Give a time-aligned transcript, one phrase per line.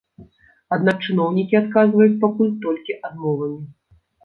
[0.77, 3.63] Аднак чыноўнікі адказваюць пакуль толькі адмовамі.